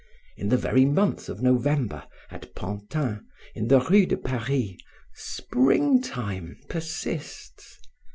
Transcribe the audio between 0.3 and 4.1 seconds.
In the very month of November, at Pantin, in the rue